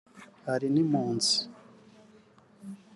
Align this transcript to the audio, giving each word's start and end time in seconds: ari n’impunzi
ari 0.53 0.67
n’impunzi 0.73 1.35